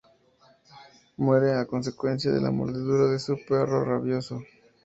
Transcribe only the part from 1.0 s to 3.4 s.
Muere a consecuencia de la mordedura de su